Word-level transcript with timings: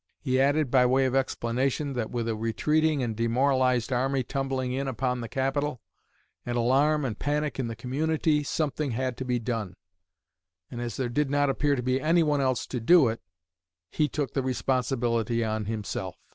He 0.19 0.41
added, 0.41 0.71
by 0.71 0.87
way 0.87 1.05
of 1.05 1.13
explanation, 1.13 1.93
that, 1.93 2.09
with 2.09 2.27
a 2.27 2.35
retreating 2.35 3.03
and 3.03 3.15
demoralized 3.15 3.93
army 3.93 4.23
tumbling 4.23 4.73
in 4.73 4.87
upon 4.87 5.21
the 5.21 5.29
capital, 5.29 5.79
and 6.43 6.57
alarm 6.57 7.05
and 7.05 7.19
panic 7.19 7.59
in 7.59 7.67
the 7.67 7.75
community, 7.75 8.41
something 8.41 8.89
had 8.93 9.15
to 9.17 9.25
be 9.25 9.37
done, 9.37 9.75
and 10.71 10.81
as 10.81 10.97
there 10.97 11.07
did 11.07 11.29
not 11.29 11.51
appear 11.51 11.75
to 11.75 11.83
be 11.83 12.01
anyone 12.01 12.41
else 12.41 12.65
to 12.65 12.79
do 12.79 13.09
it 13.09 13.21
he 13.91 14.07
took 14.07 14.33
the 14.33 14.41
responsibility 14.41 15.43
on 15.43 15.65
himself. 15.65 16.15